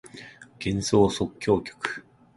[0.59, 1.15] 幻想即
[1.45, 2.03] 興曲